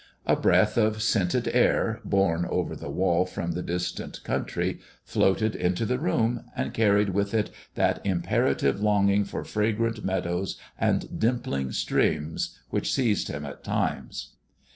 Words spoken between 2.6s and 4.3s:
the wall 60 THE dwarf's chamber from the distant